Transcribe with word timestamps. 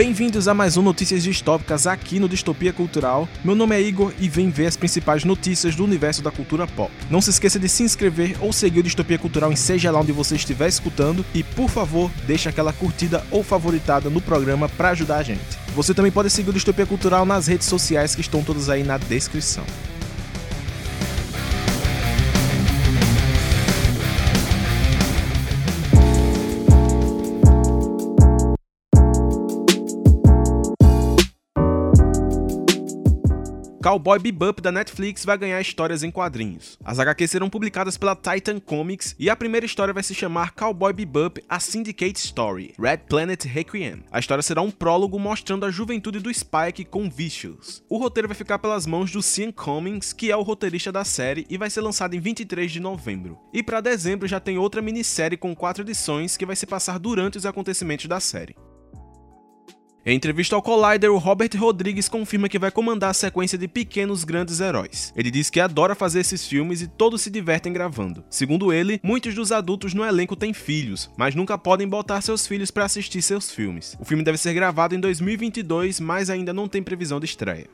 Bem-vindos 0.00 0.48
a 0.48 0.54
mais 0.54 0.78
um 0.78 0.82
Notícias 0.82 1.22
Distópicas 1.22 1.86
aqui 1.86 2.18
no 2.18 2.26
Distopia 2.26 2.72
Cultural. 2.72 3.28
Meu 3.44 3.54
nome 3.54 3.76
é 3.76 3.82
Igor 3.82 4.14
e 4.18 4.30
vem 4.30 4.48
ver 4.48 4.64
as 4.64 4.74
principais 4.74 5.24
notícias 5.24 5.76
do 5.76 5.84
universo 5.84 6.22
da 6.22 6.30
cultura 6.30 6.66
pop. 6.66 6.90
Não 7.10 7.20
se 7.20 7.28
esqueça 7.28 7.58
de 7.58 7.68
se 7.68 7.82
inscrever 7.82 8.34
ou 8.40 8.50
seguir 8.50 8.80
o 8.80 8.82
Distopia 8.82 9.18
Cultural 9.18 9.52
em 9.52 9.56
seja 9.56 9.90
lá 9.90 10.00
onde 10.00 10.10
você 10.10 10.36
estiver 10.36 10.68
escutando 10.68 11.22
e, 11.34 11.42
por 11.42 11.68
favor, 11.68 12.10
deixe 12.26 12.48
aquela 12.48 12.72
curtida 12.72 13.22
ou 13.30 13.42
favoritada 13.42 14.08
no 14.08 14.22
programa 14.22 14.70
para 14.70 14.88
ajudar 14.88 15.18
a 15.18 15.22
gente. 15.22 15.42
Você 15.74 15.92
também 15.92 16.10
pode 16.10 16.30
seguir 16.30 16.48
o 16.48 16.54
Distopia 16.54 16.86
Cultural 16.86 17.26
nas 17.26 17.46
redes 17.46 17.66
sociais 17.66 18.14
que 18.14 18.22
estão 18.22 18.42
todas 18.42 18.70
aí 18.70 18.82
na 18.82 18.96
descrição. 18.96 19.66
Cowboy 33.82 34.18
Bebop 34.18 34.60
da 34.60 34.70
Netflix 34.70 35.24
vai 35.24 35.38
ganhar 35.38 35.58
histórias 35.58 36.02
em 36.02 36.10
quadrinhos. 36.10 36.78
As 36.84 36.98
HQs 36.98 37.30
serão 37.30 37.48
publicadas 37.48 37.96
pela 37.96 38.14
Titan 38.14 38.60
Comics 38.60 39.16
e 39.18 39.30
a 39.30 39.34
primeira 39.34 39.64
história 39.64 39.94
vai 39.94 40.02
se 40.02 40.14
chamar 40.14 40.52
Cowboy 40.52 40.92
Bebop: 40.92 41.42
A 41.48 41.58
Syndicate 41.58 42.18
Story, 42.18 42.74
Red 42.78 42.98
Planet 43.08 43.42
Requiem. 43.44 44.04
A 44.12 44.18
história 44.18 44.42
será 44.42 44.60
um 44.60 44.70
prólogo 44.70 45.18
mostrando 45.18 45.64
a 45.64 45.70
juventude 45.70 46.18
do 46.18 46.32
Spike 46.32 46.84
com 46.84 47.08
Vicious. 47.08 47.82
O 47.88 47.96
roteiro 47.96 48.28
vai 48.28 48.34
ficar 48.34 48.58
pelas 48.58 48.84
mãos 48.84 49.10
do 49.10 49.22
Sean 49.22 49.50
Cummings, 49.50 50.12
que 50.12 50.30
é 50.30 50.36
o 50.36 50.42
roteirista 50.42 50.92
da 50.92 51.02
série, 51.02 51.46
e 51.48 51.56
vai 51.56 51.70
ser 51.70 51.80
lançado 51.80 52.14
em 52.14 52.20
23 52.20 52.70
de 52.70 52.80
novembro. 52.80 53.38
E 53.50 53.62
para 53.62 53.80
dezembro 53.80 54.28
já 54.28 54.38
tem 54.38 54.58
outra 54.58 54.82
minissérie 54.82 55.38
com 55.38 55.56
quatro 55.56 55.82
edições 55.82 56.36
que 56.36 56.44
vai 56.44 56.54
se 56.54 56.66
passar 56.66 56.98
durante 56.98 57.38
os 57.38 57.46
acontecimentos 57.46 58.04
da 58.04 58.20
série. 58.20 58.54
Em 60.10 60.16
entrevista 60.16 60.56
ao 60.56 60.60
Collider, 60.60 61.12
o 61.12 61.18
Robert 61.18 61.50
Rodrigues 61.56 62.08
confirma 62.08 62.48
que 62.48 62.58
vai 62.58 62.72
comandar 62.72 63.10
a 63.10 63.14
sequência 63.14 63.56
de 63.56 63.68
Pequenos 63.68 64.24
Grandes 64.24 64.58
Heróis. 64.58 65.12
Ele 65.14 65.30
diz 65.30 65.48
que 65.48 65.60
adora 65.60 65.94
fazer 65.94 66.18
esses 66.18 66.44
filmes 66.44 66.82
e 66.82 66.88
todos 66.88 67.20
se 67.22 67.30
divertem 67.30 67.72
gravando. 67.72 68.24
Segundo 68.28 68.72
ele, 68.72 68.98
muitos 69.04 69.36
dos 69.36 69.52
adultos 69.52 69.94
no 69.94 70.04
elenco 70.04 70.34
têm 70.34 70.52
filhos, 70.52 71.08
mas 71.16 71.36
nunca 71.36 71.56
podem 71.56 71.86
botar 71.86 72.20
seus 72.22 72.44
filhos 72.44 72.72
para 72.72 72.86
assistir 72.86 73.22
seus 73.22 73.52
filmes. 73.52 73.96
O 74.00 74.04
filme 74.04 74.24
deve 74.24 74.36
ser 74.36 74.52
gravado 74.52 74.96
em 74.96 74.98
2022, 74.98 76.00
mas 76.00 76.28
ainda 76.28 76.52
não 76.52 76.66
tem 76.66 76.82
previsão 76.82 77.20
de 77.20 77.26
estreia 77.26 77.68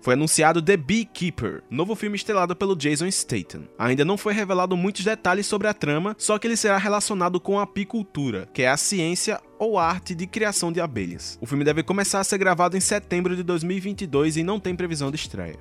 foi 0.00 0.14
anunciado 0.14 0.62
The 0.62 0.76
Beekeeper, 0.76 1.62
novo 1.70 1.94
filme 1.94 2.16
estrelado 2.16 2.54
pelo 2.54 2.76
Jason 2.76 3.10
Statham. 3.10 3.68
Ainda 3.78 4.04
não 4.04 4.16
foi 4.16 4.32
revelado 4.32 4.76
muitos 4.76 5.04
detalhes 5.04 5.46
sobre 5.46 5.68
a 5.68 5.74
trama, 5.74 6.14
só 6.18 6.38
que 6.38 6.46
ele 6.46 6.56
será 6.56 6.78
relacionado 6.78 7.40
com 7.40 7.58
a 7.58 7.62
apicultura, 7.62 8.48
que 8.52 8.62
é 8.62 8.68
a 8.68 8.76
ciência 8.76 9.40
ou 9.58 9.78
arte 9.78 10.14
de 10.14 10.26
criação 10.26 10.70
de 10.70 10.80
abelhas. 10.80 11.38
O 11.40 11.46
filme 11.46 11.64
deve 11.64 11.82
começar 11.82 12.20
a 12.20 12.24
ser 12.24 12.38
gravado 12.38 12.76
em 12.76 12.80
setembro 12.80 13.34
de 13.34 13.42
2022 13.42 14.36
e 14.36 14.42
não 14.42 14.60
tem 14.60 14.74
previsão 14.74 15.10
de 15.10 15.16
estreia. 15.16 15.58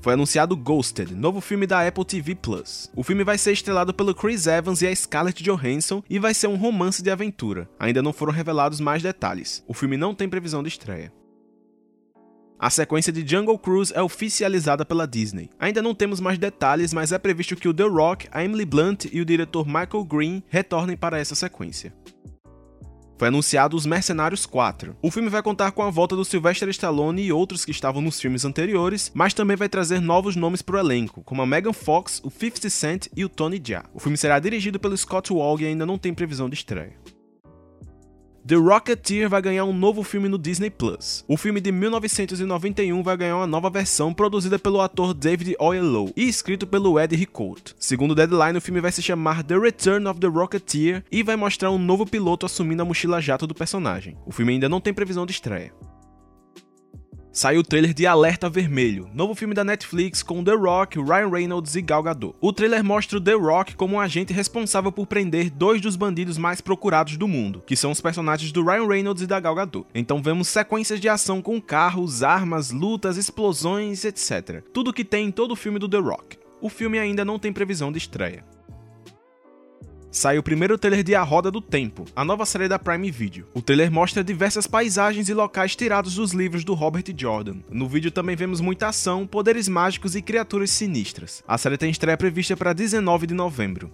Foi 0.00 0.14
anunciado 0.14 0.56
Ghosted, 0.56 1.14
novo 1.14 1.40
filme 1.40 1.66
da 1.66 1.86
Apple 1.86 2.04
TV 2.04 2.34
Plus. 2.34 2.90
O 2.94 3.02
filme 3.02 3.24
vai 3.24 3.36
ser 3.36 3.52
estrelado 3.52 3.92
pelo 3.92 4.14
Chris 4.14 4.46
Evans 4.46 4.80
e 4.80 4.86
a 4.86 4.94
Scarlett 4.94 5.42
Johansson 5.42 6.02
e 6.08 6.18
vai 6.18 6.32
ser 6.34 6.46
um 6.46 6.56
romance 6.56 7.02
de 7.02 7.10
aventura. 7.10 7.68
Ainda 7.78 8.00
não 8.00 8.12
foram 8.12 8.32
revelados 8.32 8.80
mais 8.80 9.02
detalhes. 9.02 9.62
O 9.66 9.74
filme 9.74 9.96
não 9.96 10.14
tem 10.14 10.28
previsão 10.28 10.62
de 10.62 10.68
estreia. 10.68 11.12
A 12.60 12.70
sequência 12.70 13.12
de 13.12 13.24
Jungle 13.24 13.56
Cruise 13.56 13.92
é 13.94 14.02
oficializada 14.02 14.84
pela 14.84 15.06
Disney. 15.06 15.48
Ainda 15.60 15.80
não 15.80 15.94
temos 15.94 16.18
mais 16.18 16.38
detalhes, 16.38 16.92
mas 16.92 17.12
é 17.12 17.18
previsto 17.18 17.54
que 17.54 17.68
o 17.68 17.74
The 17.74 17.84
Rock, 17.84 18.26
a 18.32 18.44
Emily 18.44 18.64
Blunt 18.64 19.04
e 19.12 19.20
o 19.20 19.24
diretor 19.24 19.64
Michael 19.64 20.04
Green 20.04 20.42
retornem 20.48 20.96
para 20.96 21.20
essa 21.20 21.36
sequência. 21.36 21.94
Foi 23.16 23.28
anunciado 23.28 23.76
Os 23.76 23.86
Mercenários 23.86 24.44
4. 24.44 24.96
O 25.00 25.10
filme 25.10 25.28
vai 25.28 25.40
contar 25.40 25.70
com 25.70 25.84
a 25.84 25.90
volta 25.90 26.16
do 26.16 26.24
Sylvester 26.24 26.68
Stallone 26.70 27.22
e 27.22 27.32
outros 27.32 27.64
que 27.64 27.70
estavam 27.70 28.02
nos 28.02 28.20
filmes 28.20 28.44
anteriores, 28.44 29.12
mas 29.14 29.32
também 29.32 29.56
vai 29.56 29.68
trazer 29.68 30.00
novos 30.00 30.34
nomes 30.34 30.60
para 30.60 30.76
o 30.76 30.78
elenco, 30.80 31.22
como 31.22 31.42
a 31.42 31.46
Megan 31.46 31.72
Fox, 31.72 32.20
o 32.24 32.30
50 32.30 32.70
Cent 32.70 33.06
e 33.16 33.24
o 33.24 33.28
Tony 33.28 33.62
Jaa. 33.64 33.84
O 33.94 34.00
filme 34.00 34.16
será 34.16 34.38
dirigido 34.40 34.80
pelo 34.80 34.96
Scott 34.96 35.32
Wall 35.32 35.60
e 35.60 35.66
ainda 35.66 35.86
não 35.86 35.98
tem 35.98 36.12
previsão 36.12 36.48
de 36.48 36.56
estreia. 36.56 36.94
The 38.48 38.54
Rocketeer 38.54 39.28
vai 39.28 39.42
ganhar 39.42 39.66
um 39.66 39.74
novo 39.74 40.02
filme 40.02 40.26
no 40.26 40.38
Disney 40.38 40.70
Plus. 40.70 41.22
O 41.28 41.36
filme 41.36 41.60
de 41.60 41.70
1991 41.70 43.02
vai 43.02 43.14
ganhar 43.14 43.36
uma 43.36 43.46
nova 43.46 43.68
versão 43.68 44.14
produzida 44.14 44.58
pelo 44.58 44.80
ator 44.80 45.12
David 45.12 45.54
Oyelowo 45.58 46.14
e 46.16 46.26
escrito 46.26 46.66
pelo 46.66 46.98
Ed 46.98 47.14
Ricote. 47.14 47.74
Segundo 47.78 48.12
o 48.12 48.14
Deadline, 48.14 48.56
o 48.56 48.60
filme 48.62 48.80
vai 48.80 48.90
se 48.90 49.02
chamar 49.02 49.42
The 49.42 49.58
Return 49.58 50.08
of 50.08 50.18
the 50.18 50.28
Rocketeer 50.28 51.04
e 51.12 51.22
vai 51.22 51.36
mostrar 51.36 51.70
um 51.70 51.76
novo 51.76 52.06
piloto 52.06 52.46
assumindo 52.46 52.80
a 52.80 52.86
mochila 52.86 53.20
jato 53.20 53.46
do 53.46 53.54
personagem. 53.54 54.16
O 54.24 54.32
filme 54.32 54.54
ainda 54.54 54.66
não 54.66 54.80
tem 54.80 54.94
previsão 54.94 55.26
de 55.26 55.32
estreia 55.32 55.70
saiu 57.38 57.60
o 57.60 57.62
trailer 57.62 57.94
de 57.94 58.04
Alerta 58.04 58.50
Vermelho, 58.50 59.08
novo 59.14 59.32
filme 59.32 59.54
da 59.54 59.62
Netflix 59.62 60.24
com 60.24 60.42
The 60.42 60.54
Rock, 60.54 60.98
Ryan 60.98 61.30
Reynolds 61.30 61.76
e 61.76 61.80
Gal 61.80 62.02
Gadot. 62.02 62.34
O 62.40 62.52
trailer 62.52 62.82
mostra 62.82 63.16
o 63.16 63.20
The 63.20 63.34
Rock 63.34 63.76
como 63.76 63.94
um 63.94 64.00
agente 64.00 64.32
responsável 64.32 64.90
por 64.90 65.06
prender 65.06 65.48
dois 65.48 65.80
dos 65.80 65.94
bandidos 65.94 66.36
mais 66.36 66.60
procurados 66.60 67.16
do 67.16 67.28
mundo, 67.28 67.62
que 67.64 67.76
são 67.76 67.92
os 67.92 68.00
personagens 68.00 68.50
do 68.50 68.64
Ryan 68.64 68.88
Reynolds 68.88 69.22
e 69.22 69.26
da 69.28 69.38
Gal 69.38 69.54
Gadot. 69.54 69.86
Então 69.94 70.20
vemos 70.20 70.48
sequências 70.48 70.98
de 70.98 71.08
ação 71.08 71.40
com 71.40 71.60
carros, 71.60 72.24
armas, 72.24 72.72
lutas, 72.72 73.16
explosões, 73.16 74.04
etc. 74.04 74.60
Tudo 74.74 74.92
que 74.92 75.04
tem 75.04 75.28
em 75.28 75.30
todo 75.30 75.52
o 75.52 75.56
filme 75.56 75.78
do 75.78 75.88
The 75.88 75.98
Rock. 75.98 76.38
O 76.60 76.68
filme 76.68 76.98
ainda 76.98 77.24
não 77.24 77.38
tem 77.38 77.52
previsão 77.52 77.92
de 77.92 77.98
estreia 77.98 78.57
saiu 80.10 80.40
o 80.40 80.42
primeiro 80.42 80.78
trailer 80.78 81.02
de 81.02 81.14
A 81.14 81.22
Roda 81.22 81.50
do 81.50 81.60
Tempo, 81.60 82.04
a 82.14 82.24
nova 82.24 82.46
série 82.46 82.68
da 82.68 82.78
Prime 82.78 83.10
Video. 83.10 83.46
O 83.54 83.62
trailer 83.62 83.90
mostra 83.90 84.24
diversas 84.24 84.66
paisagens 84.66 85.28
e 85.28 85.34
locais 85.34 85.76
tirados 85.76 86.14
dos 86.14 86.32
livros 86.32 86.64
do 86.64 86.74
Robert 86.74 87.04
Jordan. 87.16 87.56
No 87.70 87.88
vídeo 87.88 88.10
também 88.10 88.36
vemos 88.36 88.60
muita 88.60 88.88
ação, 88.88 89.26
poderes 89.26 89.68
mágicos 89.68 90.14
e 90.14 90.22
criaturas 90.22 90.70
sinistras. 90.70 91.42
A 91.46 91.58
série 91.58 91.76
tem 91.76 91.90
estreia 91.90 92.16
prevista 92.16 92.56
para 92.56 92.72
19 92.72 93.26
de 93.26 93.34
novembro. 93.34 93.90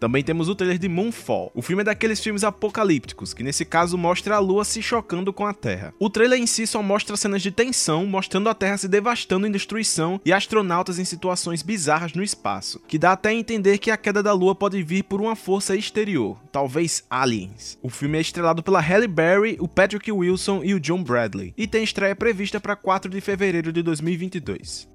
Também 0.00 0.24
temos 0.24 0.48
o 0.48 0.54
trailer 0.54 0.78
de 0.78 0.88
Moonfall. 0.88 1.52
O 1.54 1.60
filme 1.60 1.82
é 1.82 1.84
daqueles 1.84 2.20
filmes 2.20 2.42
apocalípticos, 2.42 3.34
que 3.34 3.42
nesse 3.42 3.66
caso 3.66 3.98
mostra 3.98 4.36
a 4.36 4.38
lua 4.38 4.64
se 4.64 4.80
chocando 4.80 5.30
com 5.30 5.44
a 5.44 5.52
Terra. 5.52 5.92
O 6.00 6.08
trailer 6.08 6.40
em 6.40 6.46
si 6.46 6.66
só 6.66 6.82
mostra 6.82 7.18
cenas 7.18 7.42
de 7.42 7.50
tensão, 7.50 8.06
mostrando 8.06 8.48
a 8.48 8.54
Terra 8.54 8.78
se 8.78 8.88
devastando 8.88 9.46
em 9.46 9.52
destruição 9.52 10.18
e 10.24 10.32
astronautas 10.32 10.98
em 10.98 11.04
situações 11.04 11.62
bizarras 11.62 12.14
no 12.14 12.22
espaço, 12.22 12.80
que 12.88 12.98
dá 12.98 13.12
até 13.12 13.28
a 13.28 13.34
entender 13.34 13.76
que 13.76 13.90
a 13.90 13.96
queda 13.98 14.22
da 14.22 14.32
lua 14.32 14.54
pode 14.54 14.82
vir 14.82 15.04
por 15.04 15.20
uma 15.20 15.36
força 15.36 15.76
exterior, 15.76 16.38
talvez 16.50 17.04
aliens. 17.10 17.78
O 17.82 17.90
filme 17.90 18.16
é 18.16 18.22
estrelado 18.22 18.62
pela 18.62 18.80
Halle 18.80 19.06
Berry, 19.06 19.58
o 19.60 19.68
Patrick 19.68 20.10
Wilson 20.10 20.62
e 20.64 20.72
o 20.72 20.80
John 20.80 21.02
Bradley, 21.02 21.52
e 21.58 21.66
tem 21.66 21.84
estreia 21.84 22.16
prevista 22.16 22.58
para 22.58 22.74
4 22.74 23.10
de 23.10 23.20
fevereiro 23.20 23.70
de 23.70 23.82
2022 23.82 24.88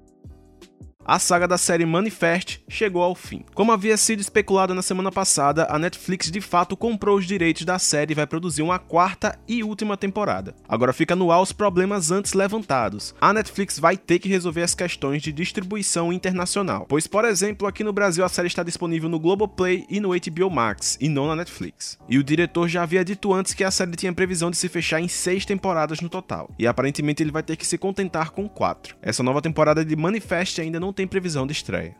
a 1.06 1.20
saga 1.20 1.46
da 1.46 1.56
série 1.56 1.86
Manifest 1.86 2.60
chegou 2.68 3.00
ao 3.00 3.14
fim. 3.14 3.44
Como 3.54 3.70
havia 3.70 3.96
sido 3.96 4.18
especulado 4.18 4.74
na 4.74 4.82
semana 4.82 5.12
passada, 5.12 5.68
a 5.70 5.78
Netflix 5.78 6.32
de 6.32 6.40
fato 6.40 6.76
comprou 6.76 7.16
os 7.16 7.26
direitos 7.26 7.64
da 7.64 7.78
série 7.78 8.12
e 8.12 8.14
vai 8.14 8.26
produzir 8.26 8.62
uma 8.62 8.80
quarta 8.80 9.38
e 9.46 9.62
última 9.62 9.96
temporada. 9.96 10.52
Agora 10.68 10.92
fica 10.92 11.14
no 11.14 11.30
ar 11.30 11.40
os 11.40 11.52
problemas 11.52 12.10
antes 12.10 12.32
levantados. 12.32 13.14
A 13.20 13.32
Netflix 13.32 13.78
vai 13.78 13.96
ter 13.96 14.18
que 14.18 14.28
resolver 14.28 14.62
as 14.62 14.74
questões 14.74 15.22
de 15.22 15.30
distribuição 15.30 16.12
internacional, 16.12 16.86
pois, 16.88 17.06
por 17.06 17.24
exemplo, 17.24 17.68
aqui 17.68 17.84
no 17.84 17.92
Brasil 17.92 18.24
a 18.24 18.28
série 18.28 18.48
está 18.48 18.64
disponível 18.64 19.08
no 19.08 19.20
Globoplay 19.20 19.86
e 19.88 20.00
no 20.00 20.08
HBO 20.08 20.50
Max, 20.50 20.98
e 21.00 21.08
não 21.08 21.28
na 21.28 21.36
Netflix. 21.36 21.96
E 22.08 22.18
o 22.18 22.24
diretor 22.24 22.68
já 22.68 22.82
havia 22.82 23.04
dito 23.04 23.32
antes 23.32 23.54
que 23.54 23.62
a 23.62 23.70
série 23.70 23.92
tinha 23.92 24.12
previsão 24.12 24.50
de 24.50 24.56
se 24.56 24.68
fechar 24.68 25.00
em 25.00 25.06
seis 25.06 25.46
temporadas 25.46 26.00
no 26.00 26.08
total, 26.08 26.50
e 26.58 26.66
aparentemente 26.66 27.22
ele 27.22 27.30
vai 27.30 27.44
ter 27.44 27.54
que 27.54 27.66
se 27.66 27.78
contentar 27.78 28.32
com 28.32 28.48
quatro. 28.48 28.96
Essa 29.00 29.22
nova 29.22 29.40
temporada 29.40 29.84
de 29.84 29.94
Manifest 29.94 30.60
ainda 30.60 30.80
não 30.80 30.95
tem 30.96 31.06
previsão 31.06 31.46
de 31.46 31.52
estreia 31.52 31.94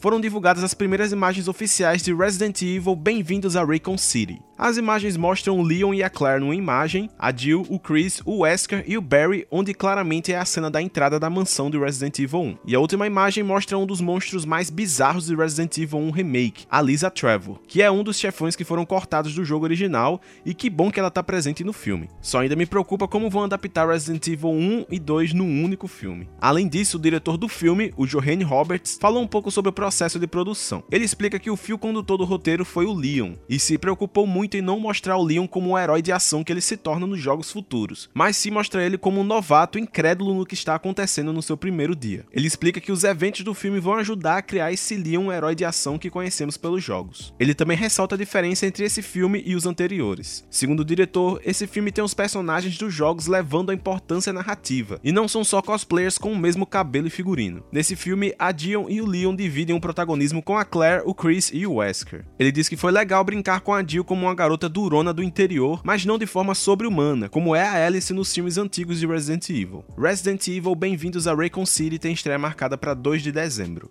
foram 0.00 0.20
divulgadas 0.20 0.62
as 0.62 0.74
primeiras 0.74 1.10
imagens 1.10 1.48
oficiais 1.48 2.02
de 2.02 2.14
Resident 2.14 2.62
Evil 2.62 2.94
Bem-vindos 2.94 3.56
a 3.56 3.64
Raycon 3.64 3.98
City. 3.98 4.40
As 4.60 4.76
imagens 4.76 5.16
mostram 5.16 5.56
o 5.56 5.62
Leon 5.62 5.94
e 5.94 6.02
a 6.02 6.10
Claire 6.10 6.40
numa 6.40 6.52
imagem, 6.52 7.08
a 7.16 7.32
Jill, 7.32 7.64
o 7.68 7.78
Chris, 7.78 8.20
o 8.24 8.38
Wesker 8.38 8.82
e 8.88 8.98
o 8.98 9.00
Barry, 9.00 9.46
onde 9.52 9.72
claramente 9.72 10.32
é 10.32 10.36
a 10.36 10.44
cena 10.44 10.68
da 10.68 10.82
entrada 10.82 11.20
da 11.20 11.30
mansão 11.30 11.70
de 11.70 11.78
Resident 11.78 12.18
Evil 12.18 12.40
1. 12.40 12.58
E 12.66 12.74
a 12.74 12.80
última 12.80 13.06
imagem 13.06 13.44
mostra 13.44 13.78
um 13.78 13.86
dos 13.86 14.00
monstros 14.00 14.44
mais 14.44 14.68
bizarros 14.68 15.26
de 15.26 15.36
Resident 15.36 15.78
Evil 15.78 16.00
1 16.00 16.10
Remake, 16.10 16.66
a 16.68 16.82
Lisa 16.82 17.08
Trevor, 17.08 17.60
que 17.68 17.80
é 17.80 17.88
um 17.88 18.02
dos 18.02 18.18
chefões 18.18 18.56
que 18.56 18.64
foram 18.64 18.84
cortados 18.84 19.32
do 19.32 19.44
jogo 19.44 19.64
original 19.64 20.20
e 20.44 20.52
que 20.52 20.68
bom 20.68 20.90
que 20.90 20.98
ela 20.98 21.08
tá 21.08 21.22
presente 21.22 21.62
no 21.62 21.72
filme. 21.72 22.08
Só 22.20 22.40
ainda 22.40 22.56
me 22.56 22.66
preocupa 22.66 23.06
como 23.06 23.30
vão 23.30 23.44
adaptar 23.44 23.88
Resident 23.88 24.26
Evil 24.26 24.50
1 24.50 24.86
e 24.90 24.98
2 24.98 25.34
num 25.34 25.62
único 25.62 25.86
filme. 25.86 26.28
Além 26.40 26.66
disso, 26.66 26.96
o 26.96 27.00
diretor 27.00 27.36
do 27.36 27.46
filme, 27.46 27.94
o 27.96 28.06
Johanne 28.06 28.42
Roberts, 28.42 28.98
falou 29.00 29.22
um 29.22 29.28
pouco 29.28 29.52
sobre 29.52 29.68
o 29.68 29.72
processo 29.72 30.18
de 30.18 30.26
produção. 30.26 30.82
Ele 30.90 31.04
explica 31.04 31.38
que 31.38 31.48
o 31.48 31.56
fio 31.56 31.78
condutor 31.78 32.18
do 32.18 32.24
roteiro 32.24 32.64
foi 32.64 32.86
o 32.86 32.92
Leon 32.92 33.34
e 33.48 33.60
se 33.60 33.78
preocupou 33.78 34.26
muito 34.26 34.47
muito 34.48 34.56
em 34.56 34.62
não 34.62 34.80
mostrar 34.80 35.18
o 35.18 35.22
Leon 35.22 35.46
como 35.46 35.70
um 35.70 35.78
herói 35.78 36.00
de 36.00 36.10
ação 36.10 36.42
que 36.42 36.50
ele 36.50 36.62
se 36.62 36.74
torna 36.74 37.06
nos 37.06 37.20
jogos 37.20 37.52
futuros, 37.52 38.08
mas 38.14 38.34
sim 38.34 38.50
mostrar 38.50 38.82
ele 38.82 38.96
como 38.96 39.20
um 39.20 39.24
novato 39.24 39.78
incrédulo 39.78 40.32
no 40.32 40.46
que 40.46 40.54
está 40.54 40.74
acontecendo 40.74 41.34
no 41.34 41.42
seu 41.42 41.54
primeiro 41.54 41.94
dia. 41.94 42.24
Ele 42.32 42.46
explica 42.46 42.80
que 42.80 42.90
os 42.90 43.04
eventos 43.04 43.42
do 43.42 43.52
filme 43.52 43.78
vão 43.78 43.96
ajudar 43.96 44.38
a 44.38 44.42
criar 44.42 44.72
esse 44.72 44.96
Leon 44.96 45.26
um 45.26 45.32
herói 45.32 45.54
de 45.54 45.66
ação 45.66 45.98
que 45.98 46.08
conhecemos 46.08 46.56
pelos 46.56 46.82
jogos. 46.82 47.34
Ele 47.38 47.54
também 47.54 47.76
ressalta 47.76 48.14
a 48.14 48.18
diferença 48.18 48.64
entre 48.64 48.84
esse 48.84 49.02
filme 49.02 49.42
e 49.44 49.54
os 49.54 49.66
anteriores. 49.66 50.46
Segundo 50.48 50.80
o 50.80 50.84
diretor, 50.84 51.42
esse 51.44 51.66
filme 51.66 51.92
tem 51.92 52.02
os 52.02 52.14
personagens 52.14 52.78
dos 52.78 52.94
jogos 52.94 53.26
levando 53.26 53.68
a 53.68 53.74
importância 53.74 54.32
narrativa, 54.32 54.98
e 55.04 55.12
não 55.12 55.28
são 55.28 55.44
só 55.44 55.60
cosplayers 55.60 56.16
com 56.16 56.32
o 56.32 56.38
mesmo 56.38 56.64
cabelo 56.64 57.08
e 57.08 57.10
figurino. 57.10 57.62
Nesse 57.70 57.94
filme, 57.94 58.34
a 58.38 58.50
Dion 58.50 58.86
e 58.88 59.02
o 59.02 59.06
Leon 59.06 59.36
dividem 59.36 59.76
o 59.76 59.80
protagonismo 59.80 60.42
com 60.42 60.56
a 60.56 60.64
Claire, 60.64 61.02
o 61.04 61.12
Chris 61.12 61.50
e 61.52 61.66
o 61.66 61.74
Wesker. 61.74 62.24
Ele 62.38 62.50
diz 62.50 62.66
que 62.66 62.76
foi 62.76 62.90
legal 62.90 63.22
brincar 63.22 63.60
com 63.60 63.74
a 63.74 63.84
Jill 63.86 64.04
como 64.04 64.26
uma 64.26 64.37
garota 64.38 64.68
durona 64.68 65.12
do 65.12 65.20
interior, 65.20 65.80
mas 65.82 66.04
não 66.04 66.16
de 66.16 66.24
forma 66.24 66.54
sobre-humana, 66.54 67.28
como 67.28 67.56
é 67.56 67.62
a 67.62 67.84
Alice 67.84 68.14
nos 68.14 68.32
filmes 68.32 68.56
antigos 68.56 69.00
de 69.00 69.06
Resident 69.06 69.50
Evil. 69.50 69.84
Resident 69.98 70.46
Evil 70.46 70.76
Bem-vindos 70.76 71.26
a 71.26 71.34
Raycon 71.34 71.66
City 71.66 71.98
tem 71.98 72.12
estreia 72.12 72.38
marcada 72.38 72.78
para 72.78 72.94
2 72.94 73.20
de 73.20 73.32
dezembro 73.32 73.90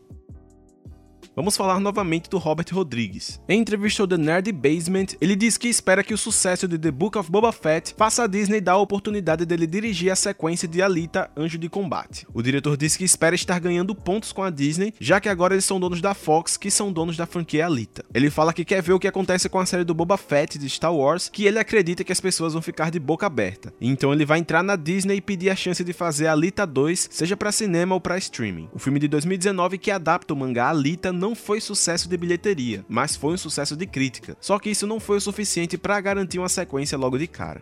vamos 1.37 1.55
falar 1.55 1.79
novamente 1.79 2.31
do 2.31 2.39
Robert 2.39 2.65
Rodrigues. 2.71 3.39
Em 3.47 3.59
entrevista 3.59 4.01
ao 4.01 4.07
The 4.07 4.17
Nerd 4.17 4.51
Basement, 4.51 5.15
ele 5.21 5.35
diz 5.35 5.55
que 5.55 5.67
espera 5.67 6.03
que 6.03 6.15
o 6.15 6.17
sucesso 6.17 6.67
de 6.67 6.79
The 6.79 6.89
Book 6.89 7.15
of 7.15 7.29
Boba 7.29 7.51
Fett 7.51 7.93
faça 7.95 8.23
a 8.23 8.27
Disney 8.27 8.59
dar 8.59 8.71
a 8.71 8.77
oportunidade 8.77 9.45
dele 9.45 9.67
dirigir 9.67 10.11
a 10.11 10.15
sequência 10.15 10.67
de 10.67 10.81
Alita 10.81 11.29
Anjo 11.37 11.59
de 11.59 11.69
Combate. 11.69 12.25
O 12.33 12.41
diretor 12.41 12.75
disse 12.75 12.97
que 12.97 13.03
espera 13.03 13.35
estar 13.35 13.59
ganhando 13.59 13.93
pontos 13.93 14.31
com 14.31 14.41
a 14.41 14.49
Disney, 14.49 14.95
já 14.99 15.19
que 15.19 15.29
agora 15.29 15.53
eles 15.53 15.63
são 15.63 15.79
donos 15.79 16.01
da 16.01 16.15
Fox, 16.15 16.57
que 16.57 16.71
são 16.71 16.91
donos 16.91 17.15
da 17.15 17.27
franquia 17.27 17.67
Alita. 17.67 18.03
Ele 18.11 18.31
fala 18.31 18.51
que 18.51 18.65
quer 18.65 18.81
ver 18.81 18.93
o 18.93 18.99
que 18.99 19.07
acontece 19.07 19.47
com 19.47 19.59
a 19.59 19.65
série 19.67 19.83
do 19.83 19.93
Boba 19.93 20.17
Fett 20.17 20.57
de 20.57 20.67
Star 20.67 20.95
Wars, 20.95 21.29
que 21.29 21.45
ele 21.45 21.59
acredita 21.59 22.03
que 22.03 22.11
as 22.11 22.19
pessoas 22.19 22.53
vão 22.53 22.63
ficar 22.63 22.89
de 22.89 22.99
boca 22.99 23.27
aberta. 23.27 23.71
Então 23.79 24.11
ele 24.11 24.25
vai 24.25 24.39
entrar 24.39 24.63
na 24.63 24.75
Disney 24.75 25.17
e 25.17 25.21
pedir 25.21 25.51
a 25.51 25.55
chance 25.55 25.83
de 25.83 25.93
fazer 25.93 26.25
Alita 26.25 26.65
2, 26.65 27.09
seja 27.11 27.37
para 27.37 27.51
cinema 27.51 27.93
ou 27.93 28.01
para 28.01 28.17
streaming. 28.17 28.69
O 28.73 28.79
filme 28.79 28.99
de 28.99 29.07
2019 29.07 29.77
que 29.77 29.91
adapta 29.91 30.33
o 30.33 30.37
mangá 30.37 30.69
Alita 30.69 31.13
não 31.13 31.26
não 31.27 31.35
foi 31.35 31.59
sucesso 31.59 32.07
de 32.07 32.15
bilheteria, 32.15 32.85
mas 32.87 33.17
foi 33.17 33.33
um 33.33 33.37
sucesso 33.37 33.75
de 33.75 33.85
crítica. 33.85 34.37
Só 34.39 34.57
que 34.57 34.69
isso 34.69 34.87
não 34.87 34.97
foi 34.97 35.17
o 35.17 35.21
suficiente 35.21 35.77
para 35.77 35.99
garantir 35.99 36.39
uma 36.39 36.47
sequência 36.47 36.97
logo 36.97 37.17
de 37.17 37.27
cara. 37.27 37.61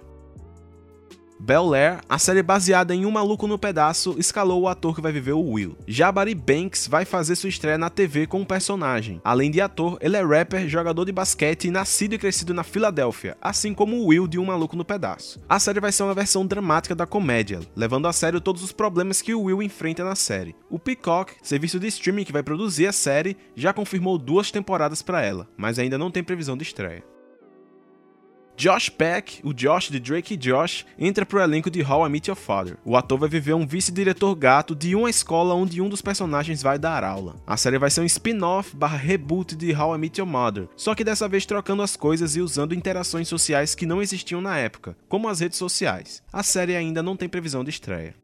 Bel 1.45 1.75
Air, 1.75 1.99
a 2.09 2.17
série 2.17 2.41
baseada 2.41 2.95
em 2.95 3.05
Um 3.05 3.11
Maluco 3.11 3.45
no 3.45 3.59
Pedaço, 3.59 4.15
escalou 4.17 4.63
o 4.63 4.67
ator 4.67 4.95
que 4.95 5.01
vai 5.01 5.11
viver 5.11 5.33
o 5.33 5.51
Will. 5.51 5.77
Já 5.87 6.11
Barry 6.11 6.33
Banks 6.33 6.87
vai 6.87 7.05
fazer 7.05 7.35
sua 7.35 7.49
estreia 7.49 7.77
na 7.77 7.87
TV 7.87 8.25
com 8.25 8.39
um 8.39 8.45
personagem. 8.45 9.21
Além 9.23 9.51
de 9.51 9.61
ator, 9.61 9.99
ele 10.01 10.17
é 10.17 10.25
rapper, 10.25 10.67
jogador 10.67 11.05
de 11.05 11.11
basquete 11.11 11.69
nascido 11.69 12.13
e 12.13 12.17
crescido 12.17 12.51
na 12.51 12.63
Filadélfia, 12.63 13.37
assim 13.39 13.75
como 13.75 13.95
o 13.95 14.07
Will 14.07 14.27
de 14.27 14.39
Um 14.39 14.45
Maluco 14.45 14.75
no 14.75 14.83
Pedaço. 14.83 15.39
A 15.47 15.59
série 15.59 15.79
vai 15.79 15.91
ser 15.91 16.01
uma 16.01 16.15
versão 16.15 16.47
dramática 16.47 16.95
da 16.95 17.05
comédia, 17.05 17.59
levando 17.75 18.07
a 18.07 18.13
sério 18.13 18.41
todos 18.41 18.63
os 18.63 18.71
problemas 18.71 19.21
que 19.21 19.35
o 19.35 19.43
Will 19.43 19.61
enfrenta 19.61 20.03
na 20.03 20.15
série. 20.15 20.55
O 20.67 20.79
Peacock, 20.79 21.33
serviço 21.43 21.79
de 21.79 21.85
streaming 21.85 22.23
que 22.23 22.33
vai 22.33 22.41
produzir 22.41 22.87
a 22.87 22.91
série, 22.91 23.37
já 23.55 23.71
confirmou 23.71 24.17
duas 24.17 24.49
temporadas 24.49 25.03
para 25.03 25.21
ela, 25.21 25.47
mas 25.55 25.77
ainda 25.77 25.95
não 25.95 26.09
tem 26.09 26.23
previsão 26.23 26.57
de 26.57 26.63
estreia. 26.63 27.03
Josh 28.57 28.89
Peck, 28.89 29.41
o 29.43 29.53
Josh 29.53 29.89
de 29.89 29.99
Drake 29.99 30.33
e 30.33 30.37
Josh, 30.37 30.85
entra 30.97 31.25
pro 31.25 31.41
elenco 31.41 31.69
de 31.69 31.83
How 31.83 32.07
I 32.07 32.09
Met 32.09 32.29
Your 32.29 32.37
Father. 32.37 32.77
O 32.85 32.95
ator 32.95 33.19
vai 33.19 33.27
viver 33.27 33.53
um 33.53 33.67
vice-diretor 33.67 34.33
gato 34.33 34.73
de 34.73 34.95
uma 34.95 35.09
escola 35.09 35.53
onde 35.53 35.81
um 35.81 35.89
dos 35.89 36.01
personagens 36.01 36.63
vai 36.63 36.79
dar 36.79 37.03
aula. 37.03 37.35
A 37.45 37.57
série 37.57 37.77
vai 37.77 37.89
ser 37.89 37.99
um 37.99 38.05
spin-off 38.05 38.73
barra 38.73 38.97
reboot 38.97 39.55
de 39.57 39.75
How 39.75 39.95
I 39.95 39.97
Met 39.97 40.21
Your 40.21 40.29
Mother, 40.29 40.69
só 40.77 40.95
que 40.95 41.03
dessa 41.03 41.27
vez 41.27 41.45
trocando 41.45 41.81
as 41.81 41.97
coisas 41.97 42.37
e 42.37 42.41
usando 42.41 42.73
interações 42.73 43.27
sociais 43.27 43.75
que 43.75 43.85
não 43.85 44.01
existiam 44.01 44.39
na 44.39 44.57
época, 44.57 44.95
como 45.09 45.27
as 45.27 45.41
redes 45.41 45.57
sociais. 45.57 46.23
A 46.31 46.41
série 46.41 46.77
ainda 46.77 47.03
não 47.03 47.17
tem 47.17 47.27
previsão 47.27 47.63
de 47.63 47.71
estreia. 47.71 48.15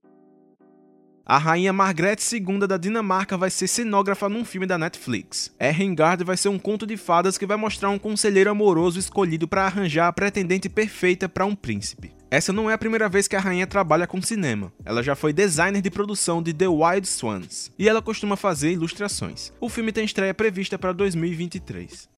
A 1.25 1.37
rainha 1.37 1.71
Margrethe 1.71 2.23
II 2.35 2.67
da 2.67 2.77
Dinamarca 2.77 3.37
vai 3.37 3.49
ser 3.49 3.67
cenógrafa 3.67 4.27
num 4.27 4.43
filme 4.43 4.65
da 4.65 4.77
Netflix. 4.77 5.53
Erengard 5.59 6.23
vai 6.23 6.35
ser 6.35 6.49
um 6.49 6.57
conto 6.57 6.85
de 6.85 6.97
fadas 6.97 7.37
que 7.37 7.45
vai 7.45 7.57
mostrar 7.57 7.89
um 7.89 7.99
conselheiro 7.99 8.49
amoroso 8.49 8.99
escolhido 8.99 9.47
para 9.47 9.65
arranjar 9.65 10.07
a 10.07 10.13
pretendente 10.13 10.67
perfeita 10.67 11.29
para 11.29 11.45
um 11.45 11.55
príncipe. 11.55 12.11
Essa 12.29 12.51
não 12.51 12.69
é 12.69 12.73
a 12.73 12.77
primeira 12.77 13.07
vez 13.07 13.27
que 13.27 13.35
a 13.35 13.39
rainha 13.39 13.67
trabalha 13.67 14.07
com 14.07 14.21
cinema. 14.21 14.71
Ela 14.83 15.03
já 15.03 15.15
foi 15.15 15.31
designer 15.33 15.81
de 15.81 15.91
produção 15.91 16.41
de 16.41 16.53
The 16.53 16.67
Wild 16.67 17.07
Swans 17.07 17.71
e 17.77 17.87
ela 17.87 18.01
costuma 18.01 18.35
fazer 18.35 18.71
ilustrações. 18.71 19.51
O 19.59 19.69
filme 19.69 19.91
tem 19.91 20.05
estreia 20.05 20.33
prevista 20.33 20.79
para 20.79 20.91
2023 20.91 22.10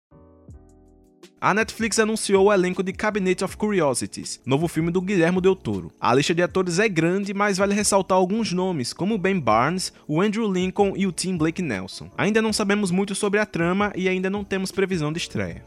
a 1.40 1.52
Netflix 1.52 1.98
anunciou 1.98 2.46
o 2.46 2.52
elenco 2.52 2.84
de 2.84 2.92
Cabinet 2.92 3.42
of 3.42 3.56
Curiosities, 3.56 4.40
novo 4.46 4.68
filme 4.68 4.92
do 4.92 5.02
Guilherme 5.02 5.40
Del 5.40 5.56
Toro. 5.56 5.90
A 6.00 6.14
lista 6.14 6.32
de 6.32 6.40
atores 6.40 6.78
é 6.78 6.88
grande, 6.88 7.34
mas 7.34 7.58
vale 7.58 7.74
ressaltar 7.74 8.16
alguns 8.16 8.52
nomes, 8.52 8.92
como 8.92 9.18
Ben 9.18 9.40
Barnes, 9.40 9.92
o 10.06 10.20
Andrew 10.20 10.50
Lincoln 10.50 10.92
e 10.96 11.04
o 11.04 11.10
Tim 11.10 11.36
Blake 11.36 11.60
Nelson. 11.60 12.08
Ainda 12.16 12.40
não 12.40 12.52
sabemos 12.52 12.92
muito 12.92 13.14
sobre 13.16 13.40
a 13.40 13.46
trama 13.46 13.92
e 13.96 14.08
ainda 14.08 14.30
não 14.30 14.44
temos 14.44 14.70
previsão 14.70 15.12
de 15.12 15.18
estreia. 15.18 15.64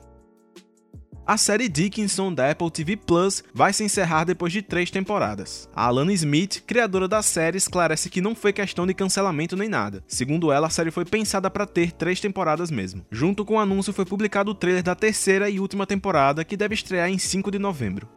A 1.28 1.38
série 1.38 1.68
Dickinson 1.68 2.32
da 2.32 2.52
Apple 2.52 2.70
TV 2.70 2.96
Plus 2.96 3.44
vai 3.52 3.74
se 3.74 3.84
encerrar 3.84 4.26
depois 4.26 4.54
de 4.54 4.62
três 4.62 4.92
temporadas. 4.92 5.68
A 5.76 5.88
Alana 5.88 6.14
Smith, 6.14 6.64
criadora 6.68 7.08
da 7.08 7.24
série, 7.24 7.58
esclarece 7.58 8.12
que 8.12 8.22
não 8.22 8.36
foi 8.36 8.54
questão 8.54 8.86
de 8.86 8.94
cancelamento 8.94 9.58
nem 9.58 9.68
nada. 9.68 10.04
Segundo 10.08 10.52
ela, 10.52 10.68
a 10.68 10.70
série 10.70 10.92
foi 10.92 11.04
pensada 11.04 11.50
para 11.50 11.66
ter 11.66 11.92
três 11.94 12.20
temporadas 12.20 12.70
mesmo. 12.70 13.04
Junto 13.10 13.44
com 13.44 13.56
o 13.56 13.60
anúncio 13.60 13.92
foi 13.92 14.06
publicado 14.06 14.52
o 14.52 14.54
trailer 14.54 14.84
da 14.84 14.94
terceira 14.94 15.50
e 15.50 15.60
última 15.60 15.88
temporada, 15.88 16.46
que 16.46 16.56
deve 16.56 16.76
estrear 16.76 17.10
em 17.10 17.18
5 17.18 17.50
de 17.50 17.58
novembro. 17.58 18.08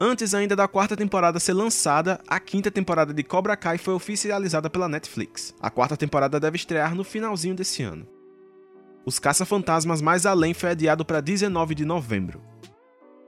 Antes 0.00 0.34
ainda 0.34 0.54
da 0.54 0.68
quarta 0.68 0.96
temporada 0.96 1.40
ser 1.40 1.52
lançada, 1.52 2.20
a 2.28 2.38
quinta 2.38 2.70
temporada 2.70 3.12
de 3.12 3.24
Cobra 3.24 3.56
Kai 3.56 3.76
foi 3.76 3.94
oficializada 3.94 4.70
pela 4.70 4.88
Netflix. 4.88 5.52
A 5.60 5.68
quarta 5.68 5.96
temporada 5.96 6.38
deve 6.38 6.56
estrear 6.56 6.94
no 6.94 7.02
finalzinho 7.02 7.56
desse 7.56 7.82
ano. 7.82 8.06
Os 9.04 9.18
Caça-Fantasmas 9.18 10.00
Mais 10.00 10.26
Além 10.26 10.54
foi 10.54 10.70
adiado 10.70 11.04
para 11.04 11.20
19 11.20 11.74
de 11.74 11.84
novembro. 11.84 12.40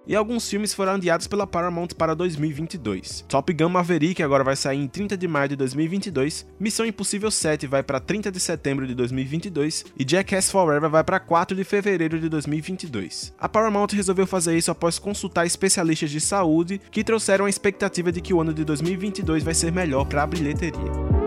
E 0.07 0.15
alguns 0.15 0.49
filmes 0.49 0.75
foram 0.75 0.93
adiados 0.93 1.27
pela 1.27 1.47
Paramount 1.47 1.89
para 1.97 2.15
2022. 2.15 3.25
Top 3.27 3.51
Gun 3.53 3.71
Maverick 3.71 4.23
agora 4.23 4.45
vai 4.45 4.55
sair 4.55 4.79
em 4.79 4.87
30 4.87 5.17
de 5.17 5.27
maio 5.27 5.49
de 5.49 5.57
2022, 5.57 6.47
Missão 6.61 6.85
Impossível 6.85 7.31
7 7.31 7.67
vai 7.67 7.83
para 7.83 7.99
30 7.99 8.31
de 8.31 8.39
setembro 8.39 8.87
de 8.87 8.95
2022 8.95 9.87
e 9.99 10.05
Jackass 10.07 10.51
Forever 10.51 10.91
vai 10.91 11.03
para 11.03 11.19
4 11.19 11.57
de 11.57 11.65
fevereiro 11.65 12.21
de 12.21 12.29
2022. 12.29 13.35
A 13.39 13.49
Paramount 13.49 13.89
resolveu 13.93 14.27
fazer 14.27 14.57
isso 14.57 14.71
após 14.71 14.99
consultar 14.99 15.47
especialistas 15.47 16.11
de 16.11 16.21
saúde 16.21 16.81
que 16.91 17.03
trouxeram 17.03 17.47
a 17.47 17.51
expectativa 17.51 18.13
de 18.13 18.21
que 18.21 18.35
o 18.35 18.41
ano 18.43 18.53
de 18.53 18.63
2022 18.63 19.43
vai 19.43 19.55
ser 19.55 19.73
melhor 19.73 20.05
para 20.05 20.23
a 20.23 20.27
bilheteria. 20.27 21.24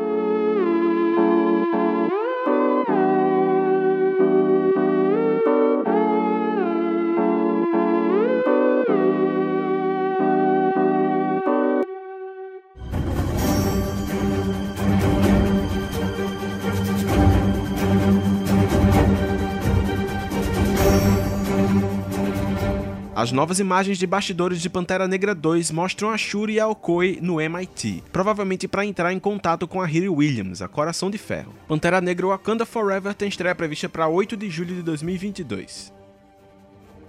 As 23.18 23.32
novas 23.32 23.58
imagens 23.60 23.98
de 23.98 24.06
bastidores 24.06 24.62
de 24.62 24.70
Pantera 24.70 25.08
Negra 25.08 25.34
2 25.34 25.72
mostram 25.72 26.12
a 26.12 26.18
Shuri 26.20 26.54
e 26.54 26.60
a 26.60 26.68
no 27.20 27.42
MIT, 27.42 28.04
provavelmente 28.14 28.68
para 28.68 28.86
entrar 28.86 29.12
em 29.12 29.18
contato 29.18 29.68
com 29.68 29.82
a 29.82 29.88
Riri 29.88 30.08
Williams, 30.08 30.62
a 30.62 30.68
Coração 30.68 31.10
de 31.10 31.18
Ferro. 31.18 31.52
Pantera 31.68 32.00
Negra 32.00 32.28
Wakanda 32.28 32.64
Forever 32.64 33.16
tem 33.16 33.28
estreia 33.28 33.56
prevista 33.56 33.90
para 33.90 34.08
8 34.08 34.38
de 34.38 34.52
julho 34.52 34.76
de 34.76 34.84
2022. 34.84 35.97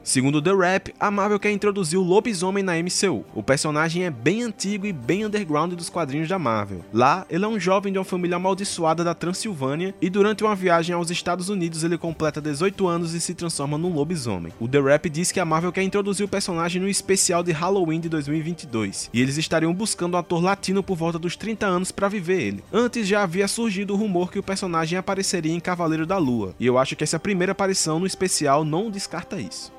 Segundo 0.08 0.40
The 0.40 0.54
Rap, 0.54 0.94
a 0.98 1.10
Marvel 1.10 1.38
quer 1.38 1.50
introduzir 1.50 1.98
o 1.98 2.02
lobisomem 2.02 2.64
na 2.64 2.72
MCU. 2.78 3.26
O 3.34 3.42
personagem 3.42 4.04
é 4.04 4.10
bem 4.10 4.42
antigo 4.42 4.86
e 4.86 4.92
bem 4.92 5.26
underground 5.26 5.74
dos 5.74 5.90
quadrinhos 5.90 6.30
da 6.30 6.38
Marvel. 6.38 6.82
Lá, 6.94 7.26
ele 7.28 7.44
é 7.44 7.46
um 7.46 7.60
jovem 7.60 7.92
de 7.92 7.98
uma 7.98 8.06
família 8.06 8.36
amaldiçoada 8.36 9.04
da 9.04 9.14
Transilvânia 9.14 9.94
e 10.00 10.08
durante 10.08 10.42
uma 10.42 10.56
viagem 10.56 10.94
aos 10.94 11.10
Estados 11.10 11.50
Unidos 11.50 11.84
ele 11.84 11.98
completa 11.98 12.40
18 12.40 12.88
anos 12.88 13.12
e 13.12 13.20
se 13.20 13.34
transforma 13.34 13.76
num 13.76 13.92
lobisomem. 13.92 14.50
O 14.58 14.66
The 14.66 14.80
Rap 14.80 15.10
diz 15.10 15.30
que 15.30 15.40
a 15.40 15.44
Marvel 15.44 15.72
quer 15.72 15.82
introduzir 15.82 16.24
o 16.24 16.28
personagem 16.28 16.80
no 16.80 16.88
especial 16.88 17.42
de 17.42 17.52
Halloween 17.52 18.00
de 18.00 18.08
2022 18.08 19.10
e 19.12 19.20
eles 19.20 19.36
estariam 19.36 19.74
buscando 19.74 20.14
um 20.14 20.20
ator 20.20 20.42
latino 20.42 20.82
por 20.82 20.96
volta 20.96 21.18
dos 21.18 21.36
30 21.36 21.66
anos 21.66 21.92
para 21.92 22.08
viver 22.08 22.40
ele. 22.40 22.64
Antes 22.72 23.06
já 23.06 23.22
havia 23.22 23.46
surgido 23.46 23.92
o 23.92 23.98
rumor 23.98 24.32
que 24.32 24.38
o 24.38 24.42
personagem 24.42 24.98
apareceria 24.98 25.52
em 25.52 25.60
Cavaleiro 25.60 26.06
da 26.06 26.16
Lua, 26.16 26.54
e 26.58 26.64
eu 26.64 26.78
acho 26.78 26.96
que 26.96 27.04
essa 27.04 27.20
primeira 27.20 27.52
aparição 27.52 28.00
no 28.00 28.06
especial 28.06 28.64
não 28.64 28.90
descarta 28.90 29.38
isso. 29.38 29.76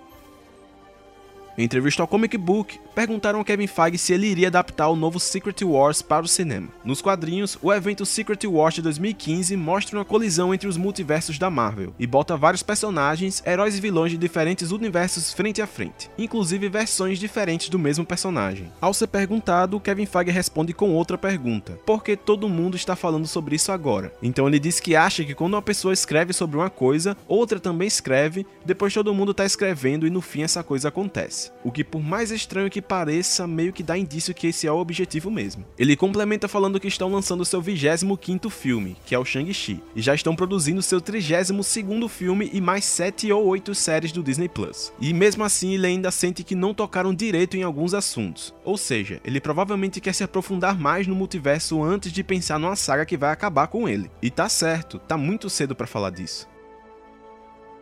Em 1.60 1.66
entrevista 1.66 2.02
ao 2.02 2.08
Comic 2.08 2.38
Book, 2.38 2.80
perguntaram 2.96 3.42
a 3.42 3.44
Kevin 3.44 3.68
Feige 3.68 3.98
se 3.98 4.14
ele 4.14 4.28
iria 4.28 4.48
adaptar 4.48 4.88
o 4.88 4.96
novo 4.96 5.20
Secret 5.20 5.62
Wars 5.62 6.02
para 6.02 6.24
o 6.24 6.28
cinema. 6.28 6.70
Nos 6.86 7.02
quadrinhos, 7.02 7.58
o 7.62 7.74
evento 7.74 8.06
Secret 8.06 8.48
Wars 8.48 8.76
de 8.76 8.82
2015 8.82 9.58
mostra 9.58 9.98
uma 9.98 10.06
colisão 10.06 10.54
entre 10.54 10.70
os 10.70 10.78
multiversos 10.78 11.38
da 11.38 11.50
Marvel 11.50 11.94
e 12.00 12.08
bota 12.08 12.38
vários 12.38 12.64
personagens, 12.64 13.44
heróis 13.46 13.78
e 13.78 13.82
vilões 13.82 14.14
de 14.14 14.18
diferentes 14.18 14.72
universos 14.72 15.34
frente 15.34 15.62
a 15.62 15.68
frente, 15.68 16.10
inclusive 16.18 16.70
versões 16.70 17.20
diferentes 17.20 17.68
do 17.68 17.78
mesmo 17.78 18.06
personagem. 18.06 18.72
Ao 18.80 18.94
ser 18.94 19.08
perguntado, 19.08 19.82
Kevin 19.82 20.06
Feige 20.06 20.32
responde 20.32 20.72
com 20.72 20.94
outra 20.94 21.18
pergunta: 21.18 21.74
por 21.86 22.06
que 22.06 22.16
todo 22.16 22.48
mundo 22.48 22.78
está 22.78 22.96
falando 22.96 23.28
sobre 23.28 23.58
isso 23.58 23.74
agora? 23.74 24.14
Então 24.24 24.48
ele 24.48 24.60
diz 24.60 24.80
que 24.80 24.96
acha 24.96 25.26
que 25.26 25.36
quando 25.36 25.56
uma 25.56 25.62
pessoa 25.62 25.94
escreve 25.94 26.32
sobre 26.32 26.56
uma 26.56 26.70
coisa, 26.70 27.18
outra 27.28 27.60
também 27.60 27.90
escreve, 27.90 28.48
depois 28.66 28.94
todo 28.94 29.14
mundo 29.14 29.32
está 29.32 29.44
escrevendo 29.44 30.08
e 30.08 30.10
no 30.10 30.22
fim 30.22 30.44
essa 30.44 30.64
coisa 30.64 30.88
acontece. 30.88 31.49
O 31.64 31.72
que 31.72 31.84
por 31.84 32.02
mais 32.02 32.32
estranho 32.32 32.70
que 32.70 32.82
pareça, 32.82 33.46
meio 33.46 33.74
que 33.74 33.84
dá 33.84 33.98
indício 33.98 34.34
que 34.34 34.48
esse 34.48 34.66
é 34.66 34.72
o 34.72 34.78
objetivo 34.78 35.30
mesmo. 35.30 35.66
Ele 35.78 35.96
complementa 35.96 36.48
falando 36.48 36.80
que 36.80 36.88
estão 36.88 37.12
lançando 37.12 37.44
seu 37.44 37.62
25º 37.62 38.50
filme, 38.50 38.96
que 39.06 39.14
é 39.14 39.20
o 39.20 39.26
Shang-Chi, 39.26 39.84
e 39.96 40.02
já 40.02 40.16
estão 40.16 40.36
produzindo 40.36 40.82
seu 40.82 41.02
32º 41.02 42.08
filme 42.08 42.50
e 42.54 42.62
mais 42.62 42.86
7 42.86 43.32
ou 43.32 43.46
8 43.46 43.76
séries 43.76 44.12
do 44.12 44.24
Disney 44.24 44.48
Plus. 44.48 44.94
E 45.00 45.14
mesmo 45.14 45.44
assim 45.44 45.74
ele 45.74 45.88
ainda 45.88 46.12
sente 46.12 46.44
que 46.44 46.56
não 46.56 46.74
tocaram 46.74 47.14
direito 47.14 47.58
em 47.58 47.64
alguns 47.64 47.94
assuntos. 47.94 48.54
Ou 48.64 48.78
seja, 48.78 49.20
ele 49.24 49.42
provavelmente 49.42 50.00
quer 50.00 50.14
se 50.14 50.24
aprofundar 50.24 50.80
mais 50.80 51.08
no 51.08 51.16
multiverso 51.16 51.84
antes 51.84 52.12
de 52.12 52.24
pensar 52.24 52.60
numa 52.60 52.76
saga 52.76 53.06
que 53.06 53.18
vai 53.18 53.32
acabar 53.32 53.68
com 53.68 53.88
ele. 53.88 54.10
E 54.22 54.30
tá 54.30 54.48
certo, 54.48 55.00
tá 55.00 55.18
muito 55.18 55.50
cedo 55.50 55.76
para 55.76 55.88
falar 55.88 56.12
disso. 56.12 56.48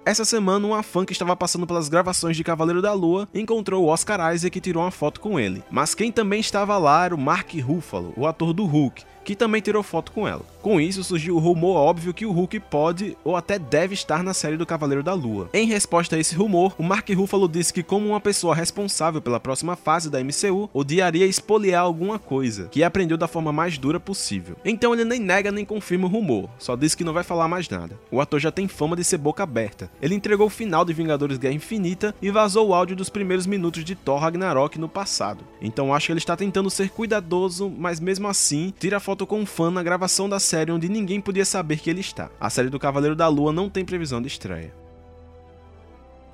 Essa 0.08 0.24
semana, 0.24 0.66
uma 0.66 0.82
fã 0.84 1.04
que 1.04 1.12
estava 1.12 1.36
passando 1.36 1.68
pelas 1.68 1.90
gravações 1.90 2.38
de 2.38 2.42
Cavaleiro 2.42 2.82
da 2.82 2.94
Lua 2.94 3.28
encontrou 3.34 3.84
o 3.84 3.88
Oscar 3.90 4.34
Isaac 4.34 4.58
e 4.58 4.62
tirou 4.62 4.82
uma 4.82 4.90
foto 4.90 5.20
com 5.20 5.38
ele. 5.38 5.62
Mas 5.70 5.94
quem 5.94 6.14
também 6.14 6.40
estava 6.40 6.78
lá 6.78 7.04
era 7.04 7.14
o 7.14 7.18
Mark 7.18 7.54
Ruffalo, 7.56 8.14
o 8.16 8.26
ator 8.26 8.54
do 8.54 8.64
Hulk, 8.64 9.04
que 9.28 9.36
também 9.36 9.62
tirou 9.62 9.84
foto 9.84 10.14
com 10.14 10.26
ela. 10.26 10.46
Com 10.62 10.80
isso, 10.80 11.04
surgiu 11.04 11.36
o 11.36 11.40
rumor 11.40 11.76
óbvio 11.76 12.14
que 12.14 12.26
o 12.26 12.32
Hulk 12.32 12.62
pode 12.62 13.18
ou 13.26 13.36
até 13.36 13.60
deve 13.60 13.94
estar 13.94 14.24
na 14.24 14.34
série 14.34 14.56
do 14.56 14.66
Cavaleiro 14.66 15.04
da 15.04 15.14
Lua. 15.14 15.50
Em 15.54 15.68
resposta 15.68 16.16
a 16.16 16.20
esse 16.20 16.34
rumor, 16.34 16.74
o 16.78 16.84
Mark 16.84 17.10
Ruffalo 17.10 17.50
disse 17.50 17.74
que, 17.74 17.84
como 17.84 18.08
uma 18.08 18.22
pessoa 18.22 18.56
responsável 18.56 19.22
pela 19.22 19.38
próxima 19.38 19.76
fase 19.76 20.10
da 20.10 20.24
MCU, 20.24 20.70
odiaria 20.74 21.26
espoliar 21.26 21.84
alguma 21.84 22.18
coisa, 22.18 22.70
que 22.72 22.86
aprendeu 22.86 23.18
da 23.18 23.28
forma 23.28 23.52
mais 23.52 23.78
dura 23.78 24.00
possível. 24.00 24.56
Então 24.64 24.94
ele 24.94 25.04
nem 25.04 25.20
nega 25.20 25.52
nem 25.52 25.66
confirma 25.66 26.08
o 26.08 26.10
rumor, 26.10 26.50
só 26.58 26.78
diz 26.78 26.96
que 26.96 27.04
não 27.04 27.12
vai 27.12 27.24
falar 27.24 27.50
mais 27.50 27.68
nada. 27.68 28.00
O 28.10 28.22
ator 28.22 28.40
já 28.40 28.52
tem 28.52 28.66
fama 28.70 28.96
de 28.96 29.04
ser 29.04 29.18
boca 29.18 29.44
aberta. 29.44 29.92
Ele 30.02 30.16
entregou 30.16 30.48
o 30.48 30.50
final 30.50 30.86
de 30.86 30.94
Vingadores 30.94 31.38
Guerra 31.38 31.54
Infinita 31.54 32.16
e 32.22 32.32
vazou 32.32 32.70
o 32.70 32.74
áudio 32.74 32.96
dos 32.96 33.10
primeiros 33.10 33.46
minutos 33.46 33.84
de 33.84 33.94
Thor 33.94 34.22
Ragnarok 34.22 34.80
no 34.80 34.88
passado. 34.88 35.44
Então 35.62 35.94
acho 35.94 36.06
que 36.06 36.14
ele 36.14 36.20
está 36.20 36.38
tentando 36.38 36.70
ser 36.70 36.90
cuidadoso, 36.92 37.70
mas 37.70 38.00
mesmo 38.00 38.30
assim, 38.30 38.74
tira 38.80 39.02
foto 39.02 39.17
foto 39.18 39.26
com 39.26 39.40
um 39.40 39.46
fã 39.48 39.72
na 39.72 39.82
gravação 39.82 40.30
da 40.30 40.40
série 40.40 40.72
onde 40.72 40.88
ninguém 40.88 41.20
podia 41.20 41.44
saber 41.44 41.80
que 41.80 41.90
ele 41.90 42.02
está. 42.02 42.30
A 42.40 42.52
série 42.52 42.70
do 42.70 42.78
Cavaleiro 42.78 43.16
da 43.16 43.28
Lua 43.28 43.52
não 43.52 43.68
tem 43.68 43.84
previsão 43.84 44.22
de 44.22 44.28
estreia. 44.28 44.72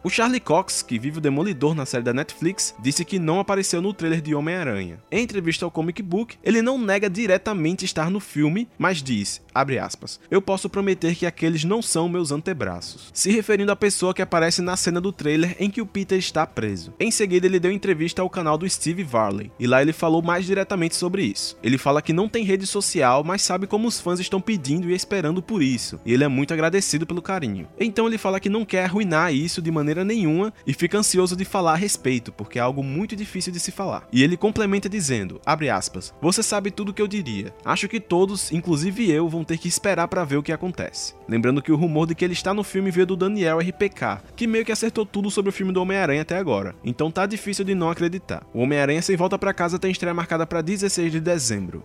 O 0.05 0.09
Charlie 0.09 0.41
Cox, 0.41 0.81
que 0.81 0.99
vive 0.99 1.19
o 1.19 1.21
Demolidor 1.21 1.73
na 1.73 1.85
série 1.85 2.03
da 2.03 2.13
Netflix, 2.13 2.75
disse 2.77 3.05
que 3.05 3.17
não 3.17 3.39
apareceu 3.39 3.81
no 3.81 3.93
trailer 3.93 4.19
de 4.19 4.35
Homem-Aranha. 4.35 4.99
Em 5.09 5.23
entrevista 5.23 5.63
ao 5.63 5.71
Comic 5.71 6.03
Book, 6.03 6.35
ele 6.43 6.61
não 6.61 6.77
nega 6.77 7.09
diretamente 7.09 7.85
estar 7.85 8.09
no 8.09 8.19
filme, 8.19 8.67
mas 8.77 9.01
diz, 9.01 9.41
aspas, 9.55 10.19
eu 10.29 10.41
posso 10.41 10.69
prometer 10.69 11.15
que 11.15 11.25
aqueles 11.25 11.63
não 11.63 11.81
são 11.81 12.09
meus 12.09 12.33
antebraços, 12.33 13.11
se 13.13 13.31
referindo 13.31 13.71
à 13.71 13.77
pessoa 13.77 14.13
que 14.13 14.21
aparece 14.21 14.61
na 14.61 14.75
cena 14.75 14.99
do 14.99 15.13
trailer 15.13 15.55
em 15.57 15.69
que 15.69 15.79
o 15.79 15.85
Peter 15.85 16.19
está 16.19 16.45
preso. 16.45 16.93
Em 16.99 17.09
seguida, 17.09 17.47
ele 17.47 17.57
deu 17.57 17.71
entrevista 17.71 18.21
ao 18.21 18.29
canal 18.29 18.57
do 18.57 18.69
Steve 18.69 19.05
Varley, 19.05 19.53
e 19.57 19.65
lá 19.65 19.81
ele 19.81 19.93
falou 19.93 20.21
mais 20.21 20.45
diretamente 20.45 20.97
sobre 20.97 21.23
isso. 21.23 21.57
Ele 21.63 21.77
fala 21.77 22.01
que 22.01 22.11
não 22.11 22.27
tem 22.27 22.43
rede 22.43 22.67
social, 22.67 23.23
mas 23.23 23.41
sabe 23.41 23.67
como 23.67 23.87
os 23.87 24.01
fãs 24.01 24.19
estão 24.19 24.41
pedindo 24.41 24.89
e 24.89 24.93
esperando 24.93 25.41
por 25.41 25.63
isso, 25.63 25.97
e 26.05 26.11
ele 26.11 26.25
é 26.25 26.27
muito 26.27 26.53
agradecido 26.53 27.07
pelo 27.07 27.21
carinho. 27.21 27.69
Então 27.79 28.05
ele 28.05 28.17
fala 28.17 28.41
que 28.41 28.49
não 28.49 28.65
quer 28.65 28.83
arruinar 28.83 29.33
isso 29.33 29.61
de 29.61 29.71
maneira 29.71 29.92
maneira 29.93 30.03
nenhuma 30.03 30.51
e 30.65 30.73
fica 30.73 30.97
ansioso 30.97 31.35
de 31.35 31.45
falar 31.45 31.73
a 31.73 31.77
respeito, 31.77 32.31
porque 32.31 32.57
é 32.57 32.61
algo 32.61 32.83
muito 32.83 33.15
difícil 33.15 33.53
de 33.53 33.59
se 33.59 33.71
falar. 33.71 34.07
E 34.11 34.23
ele 34.23 34.35
complementa 34.35 34.89
dizendo, 34.89 35.39
aspas, 35.45 36.13
você 36.21 36.41
sabe 36.41 36.71
tudo 36.71 36.89
o 36.89 36.93
que 36.93 37.01
eu 37.01 37.07
diria. 37.07 37.53
Acho 37.63 37.87
que 37.87 37.99
todos, 37.99 38.51
inclusive 38.51 39.09
eu, 39.09 39.29
vão 39.29 39.43
ter 39.43 39.57
que 39.57 39.67
esperar 39.67 40.07
para 40.07 40.25
ver 40.25 40.37
o 40.37 40.43
que 40.43 40.51
acontece. 40.51 41.13
Lembrando 41.27 41.61
que 41.61 41.71
o 41.71 41.75
rumor 41.75 42.07
de 42.07 42.15
que 42.15 42.25
ele 42.25 42.33
está 42.33 42.53
no 42.53 42.63
filme 42.63 42.91
veio 42.91 43.05
do 43.05 43.15
Daniel 43.15 43.59
RPK, 43.59 44.21
que 44.35 44.47
meio 44.47 44.65
que 44.65 44.71
acertou 44.71 45.05
tudo 45.05 45.29
sobre 45.29 45.49
o 45.49 45.53
filme 45.53 45.71
do 45.71 45.81
Homem-Aranha 45.81 46.23
até 46.23 46.37
agora. 46.37 46.75
Então 46.83 47.11
tá 47.11 47.25
difícil 47.25 47.63
de 47.63 47.75
não 47.75 47.89
acreditar. 47.89 48.45
O 48.53 48.59
Homem-Aranha 48.59 49.01
sem 49.01 49.15
volta 49.15 49.37
para 49.37 49.53
casa 49.53 49.79
tem 49.79 49.91
estreia 49.91 50.13
marcada 50.13 50.45
para 50.45 50.61
16 50.61 51.11
de 51.11 51.19
dezembro. 51.19 51.83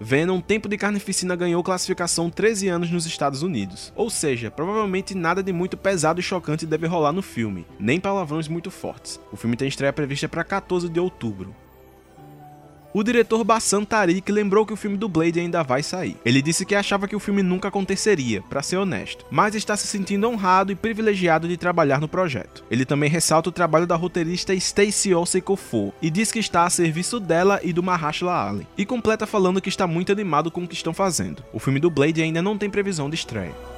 Venom 0.00 0.40
Tempo 0.40 0.68
de 0.68 0.78
Carnificina 0.78 1.34
ganhou 1.34 1.62
classificação 1.62 2.30
13 2.30 2.68
anos 2.68 2.90
nos 2.90 3.04
Estados 3.04 3.42
Unidos. 3.42 3.92
Ou 3.96 4.08
seja, 4.08 4.50
provavelmente 4.50 5.14
nada 5.14 5.42
de 5.42 5.52
muito 5.52 5.76
pesado 5.76 6.20
e 6.20 6.22
chocante 6.22 6.64
deve 6.64 6.86
rolar 6.86 7.12
no 7.12 7.22
filme, 7.22 7.66
nem 7.80 7.98
palavrões 7.98 8.46
muito 8.46 8.70
fortes. 8.70 9.20
O 9.32 9.36
filme 9.36 9.56
tem 9.56 9.66
estreia 9.66 9.92
prevista 9.92 10.28
para 10.28 10.44
14 10.44 10.88
de 10.88 11.00
outubro. 11.00 11.54
O 12.94 13.02
diretor 13.02 13.44
Bassan 13.44 13.84
Tariq 13.84 14.32
lembrou 14.32 14.64
que 14.64 14.72
o 14.72 14.76
filme 14.76 14.96
do 14.96 15.10
Blade 15.10 15.38
ainda 15.38 15.62
vai 15.62 15.82
sair. 15.82 16.16
Ele 16.24 16.40
disse 16.40 16.64
que 16.64 16.74
achava 16.74 17.06
que 17.06 17.14
o 17.14 17.20
filme 17.20 17.42
nunca 17.42 17.68
aconteceria, 17.68 18.40
para 18.40 18.62
ser 18.62 18.78
honesto, 18.78 19.26
mas 19.30 19.54
está 19.54 19.76
se 19.76 19.86
sentindo 19.86 20.26
honrado 20.26 20.72
e 20.72 20.74
privilegiado 20.74 21.46
de 21.46 21.58
trabalhar 21.58 22.00
no 22.00 22.08
projeto. 22.08 22.64
Ele 22.70 22.86
também 22.86 23.10
ressalta 23.10 23.50
o 23.50 23.52
trabalho 23.52 23.86
da 23.86 23.94
roteirista 23.94 24.58
Stacey 24.58 25.14
Osei-Kuffour 25.14 25.92
e 26.00 26.08
diz 26.08 26.32
que 26.32 26.38
está 26.38 26.64
a 26.64 26.70
serviço 26.70 27.20
dela 27.20 27.60
e 27.62 27.74
do 27.74 27.82
Mahershala 27.82 28.48
Ali, 28.48 28.66
e 28.76 28.86
completa 28.86 29.26
falando 29.26 29.60
que 29.60 29.68
está 29.68 29.86
muito 29.86 30.10
animado 30.10 30.50
com 30.50 30.64
o 30.64 30.68
que 30.68 30.74
estão 30.74 30.94
fazendo. 30.94 31.44
O 31.52 31.58
filme 31.58 31.80
do 31.80 31.90
Blade 31.90 32.22
ainda 32.22 32.40
não 32.40 32.56
tem 32.56 32.70
previsão 32.70 33.10
de 33.10 33.16
estreia. 33.16 33.77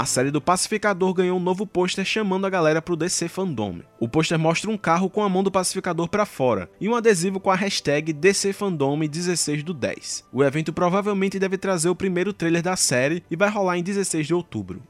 A 0.00 0.06
série 0.06 0.30
do 0.30 0.40
Pacificador 0.40 1.12
ganhou 1.12 1.38
um 1.38 1.42
novo 1.42 1.66
pôster 1.66 2.06
chamando 2.06 2.46
a 2.46 2.50
galera 2.50 2.80
pro 2.80 2.96
DC 2.96 3.28
Fandom. 3.28 3.80
O 3.98 4.08
pôster 4.08 4.38
mostra 4.38 4.70
um 4.70 4.78
carro 4.78 5.10
com 5.10 5.22
a 5.22 5.28
mão 5.28 5.42
do 5.42 5.50
Pacificador 5.50 6.08
para 6.08 6.24
fora 6.24 6.70
e 6.80 6.88
um 6.88 6.96
adesivo 6.96 7.38
com 7.38 7.50
a 7.50 7.54
hashtag 7.54 8.10
DC 8.10 8.54
Fandom 8.54 8.98
16 8.98 9.62
do 9.62 9.74
10. 9.74 10.24
O 10.32 10.42
evento 10.42 10.72
provavelmente 10.72 11.38
deve 11.38 11.58
trazer 11.58 11.90
o 11.90 11.94
primeiro 11.94 12.32
trailer 12.32 12.62
da 12.62 12.76
série 12.76 13.22
e 13.30 13.36
vai 13.36 13.50
rolar 13.50 13.76
em 13.76 13.82
16 13.82 14.26
de 14.26 14.32
outubro. 14.32 14.82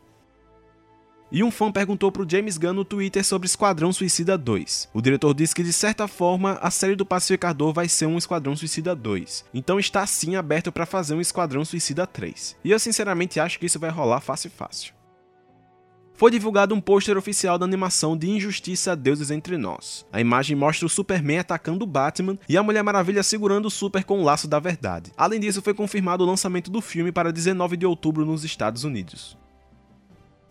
E 1.33 1.43
um 1.43 1.51
fã 1.51 1.73
perguntou 1.73 2.13
pro 2.13 2.29
James 2.29 2.57
Gunn 2.57 2.75
no 2.75 2.85
Twitter 2.85 3.25
sobre 3.25 3.47
Esquadrão 3.47 3.93
Suicida 3.93 4.39
2. 4.39 4.91
O 4.95 5.03
diretor 5.03 5.35
disse 5.35 5.57
que 5.57 5.65
de 5.65 5.73
certa 5.73 6.07
forma 6.07 6.53
a 6.63 6.71
série 6.71 6.95
do 6.95 7.05
Pacificador 7.05 7.73
vai 7.73 7.89
ser 7.89 8.07
um 8.07 8.17
Esquadrão 8.17 8.55
Suicida 8.55 8.95
2. 8.95 9.45
Então 9.53 9.81
está 9.81 10.07
sim 10.07 10.37
aberto 10.37 10.71
para 10.71 10.87
fazer 10.87 11.15
um 11.15 11.21
Esquadrão 11.21 11.65
Suicida 11.65 12.07
3. 12.07 12.57
E 12.63 12.71
eu 12.71 12.79
sinceramente 12.79 13.41
acho 13.41 13.59
que 13.59 13.67
isso 13.67 13.81
vai 13.81 13.91
rolar 13.91 14.21
fácil 14.21 14.53
fácil 14.53 15.00
foi 16.21 16.31
divulgado 16.31 16.75
um 16.75 16.83
pôster 16.83 17.17
oficial 17.17 17.57
da 17.57 17.65
animação 17.65 18.15
de 18.15 18.29
Injustiça 18.29 18.95
Deuses 18.95 19.31
Entre 19.31 19.57
Nós. 19.57 20.05
A 20.13 20.21
imagem 20.21 20.55
mostra 20.55 20.85
o 20.85 20.89
Superman 20.91 21.39
atacando 21.39 21.83
o 21.83 21.87
Batman 21.87 22.39
e 22.47 22.59
a 22.59 22.63
Mulher 22.63 22.83
Maravilha 22.83 23.23
segurando 23.23 23.65
o 23.65 23.71
Super 23.71 24.05
com 24.05 24.21
o 24.21 24.23
laço 24.23 24.47
da 24.47 24.59
verdade. 24.59 25.13
Além 25.17 25.41
disso, 25.41 25.63
foi 25.63 25.73
confirmado 25.73 26.23
o 26.23 26.27
lançamento 26.27 26.71
do 26.71 26.83
filme 26.83 27.11
para 27.11 27.33
19 27.33 27.75
de 27.75 27.87
outubro 27.87 28.27
nos 28.27 28.45
Estados 28.45 28.85
Unidos. 28.85 29.35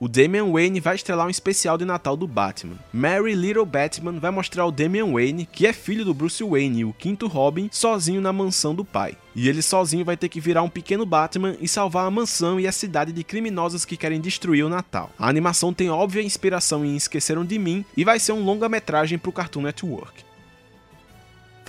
O 0.02 0.08
Damian 0.08 0.50
Wayne 0.50 0.80
vai 0.80 0.96
estrelar 0.96 1.28
um 1.28 1.30
especial 1.30 1.78
de 1.78 1.84
Natal 1.84 2.16
do 2.16 2.26
Batman. 2.26 2.78
Mary 2.94 3.36
Little 3.36 3.66
Batman 3.66 4.18
vai 4.18 4.32
mostrar 4.32 4.66
o 4.66 4.72
Damian 4.72 5.12
Wayne, 5.12 5.46
que 5.46 5.68
é 5.68 5.74
filho 5.74 6.06
do 6.06 6.14
Bruce 6.14 6.42
Wayne 6.42 6.80
e 6.80 6.86
o 6.86 6.94
quinto 6.94 7.28
Robin, 7.28 7.68
sozinho 7.70 8.22
na 8.22 8.32
mansão 8.32 8.74
do 8.74 8.86
pai. 8.86 9.18
E 9.36 9.50
ele 9.50 9.62
sozinho 9.62 10.06
vai 10.06 10.16
ter 10.16 10.30
que 10.30 10.40
virar 10.40 10.64
um 10.64 10.70
pequeno 10.70 11.06
Batman 11.06 11.58
e 11.60 11.68
salvar 11.68 12.08
a 12.08 12.12
mansão 12.12 12.58
e 12.62 12.66
a 12.66 12.72
cidade 12.72 13.12
de 13.12 13.26
criminosos 13.26 13.84
que 13.84 13.98
querem 13.98 14.22
destruir 14.22 14.64
o 14.64 14.70
Natal. 14.70 15.12
A 15.20 15.28
animação 15.28 15.74
tem 15.74 15.90
óbvia 15.90 16.24
inspiração 16.24 16.86
em 16.86 16.96
Esqueceram 16.96 17.44
de 17.44 17.60
Mim 17.60 17.84
e 17.98 18.06
vai 18.06 18.20
ser 18.20 18.32
um 18.32 18.46
longa-metragem 18.46 19.18
para 19.18 19.30
o 19.30 19.34
Cartoon 19.34 19.64
Network 19.64 20.29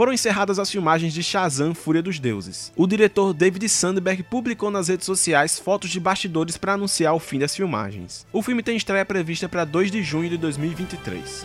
foram 0.01 0.15
encerradas 0.15 0.59
as 0.59 0.71
filmagens 0.71 1.13
de 1.13 1.23
Shazam 1.23 1.75
Fúria 1.75 2.03
dos 2.03 2.19
Deuses. 2.19 2.73
O 2.75 2.87
diretor 2.87 3.35
David 3.35 3.69
Sandberg 3.69 4.23
publicou 4.23 4.71
nas 4.71 4.89
redes 4.89 5.05
sociais 5.05 5.59
fotos 5.59 5.91
de 5.91 6.01
bastidores 6.01 6.57
para 6.57 6.73
anunciar 6.73 7.15
o 7.15 7.19
fim 7.19 7.39
das 7.39 7.55
filmagens. 7.55 8.27
O 8.33 8.41
filme 8.41 8.63
tem 8.63 8.79
estreia 8.79 9.05
prevista 9.05 9.47
para 9.47 9.63
2 9.67 9.91
de 9.91 10.03
junho 10.03 10.31
de 10.31 10.39
2023. 10.39 11.45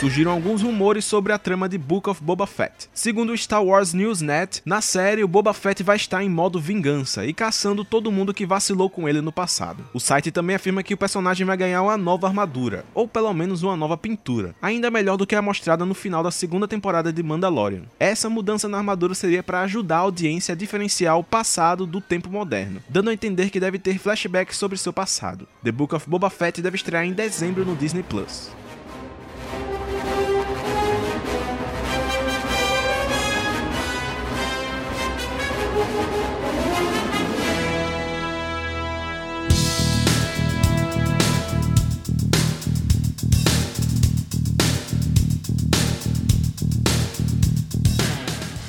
Surgiram 0.00 0.32
alguns 0.32 0.62
rumores 0.62 1.04
sobre 1.04 1.30
a 1.30 1.38
trama 1.38 1.68
de 1.68 1.76
Book 1.76 2.08
of 2.08 2.24
Boba 2.24 2.46
Fett. 2.46 2.88
Segundo 2.90 3.34
o 3.34 3.36
Star 3.36 3.62
Wars 3.62 3.92
Newsnet, 3.92 4.62
na 4.64 4.80
série 4.80 5.22
o 5.22 5.28
Boba 5.28 5.52
Fett 5.52 5.82
vai 5.82 5.96
estar 5.96 6.24
em 6.24 6.28
modo 6.30 6.58
vingança 6.58 7.26
e 7.26 7.34
caçando 7.34 7.84
todo 7.84 8.10
mundo 8.10 8.32
que 8.32 8.46
vacilou 8.46 8.88
com 8.88 9.06
ele 9.06 9.20
no 9.20 9.30
passado. 9.30 9.84
O 9.92 10.00
site 10.00 10.30
também 10.30 10.56
afirma 10.56 10.82
que 10.82 10.94
o 10.94 10.96
personagem 10.96 11.46
vai 11.46 11.54
ganhar 11.54 11.82
uma 11.82 11.98
nova 11.98 12.26
armadura, 12.26 12.86
ou 12.94 13.06
pelo 13.06 13.30
menos 13.34 13.62
uma 13.62 13.76
nova 13.76 13.94
pintura, 13.94 14.54
ainda 14.62 14.90
melhor 14.90 15.18
do 15.18 15.26
que 15.26 15.34
a 15.34 15.42
mostrada 15.42 15.84
no 15.84 15.92
final 15.92 16.22
da 16.22 16.30
segunda 16.30 16.66
temporada 16.66 17.12
de 17.12 17.22
Mandalorian. 17.22 17.82
Essa 17.98 18.30
mudança 18.30 18.70
na 18.70 18.78
armadura 18.78 19.14
seria 19.14 19.42
para 19.42 19.60
ajudar 19.60 19.96
a 19.96 20.00
audiência 20.00 20.54
a 20.54 20.56
diferenciar 20.56 21.18
o 21.18 21.24
passado 21.24 21.84
do 21.84 22.00
tempo 22.00 22.30
moderno, 22.30 22.82
dando 22.88 23.10
a 23.10 23.12
entender 23.12 23.50
que 23.50 23.60
deve 23.60 23.78
ter 23.78 23.98
flashbacks 23.98 24.56
sobre 24.56 24.78
seu 24.78 24.94
passado. 24.94 25.46
The 25.62 25.70
Book 25.70 25.94
of 25.94 26.08
Boba 26.08 26.30
Fett 26.30 26.62
deve 26.62 26.76
estrear 26.76 27.04
em 27.04 27.12
dezembro 27.12 27.66
no 27.66 27.76
Disney 27.76 28.02
Plus. 28.02 28.59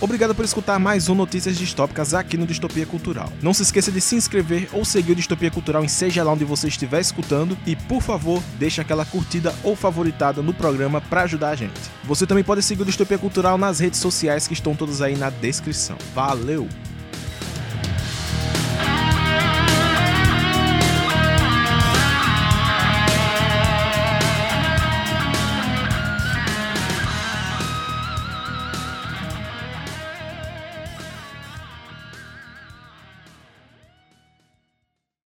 Obrigado 0.02 0.34
por 0.34 0.44
escutar 0.44 0.80
mais 0.80 1.10
um 1.10 1.14
Notícias 1.14 1.56
Distópicas 1.56 2.16
aqui 2.16 2.36
no 2.36 2.48
Distopia 2.48 2.88
Cultural. 2.88 3.32
Não 3.40 3.54
se 3.54 3.62
esqueça 3.62 3.92
de 3.92 4.02
se 4.02 4.16
inscrever 4.16 4.68
ou 4.74 4.84
seguir 4.84 5.12
o 5.12 5.16
Distopia 5.16 5.52
Cultural 5.52 5.86
em 5.86 5.88
seja 5.88 6.24
lá 6.24 6.34
onde 6.34 6.44
você 6.44 6.68
estiver 6.68 7.00
escutando 7.00 7.56
e, 7.68 7.76
por 7.76 8.02
favor, 8.02 8.42
deixe 8.58 8.82
aquela 8.82 9.06
curtida 9.06 9.54
ou 9.64 9.76
favoritada 9.76 10.42
no 10.42 10.56
programa 10.56 11.00
para 11.00 11.22
ajudar 11.22 11.52
a 11.52 11.56
gente. 11.56 11.80
Você 12.04 12.26
também 12.26 12.44
pode 12.44 12.64
seguir 12.64 12.82
o 12.82 12.86
Distopia 12.86 13.20
Cultural 13.20 13.60
nas 13.60 13.78
redes 13.78 14.00
sociais 14.00 14.48
que 14.48 14.56
estão 14.56 14.76
todas 14.76 15.04
aí 15.04 15.16
na 15.16 15.30
descrição. 15.30 15.98
Valeu! 16.16 16.68